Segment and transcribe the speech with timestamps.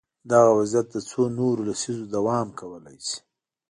[0.31, 3.17] دغه وضعیت د څو نورو لسیزو دوام کولای شي.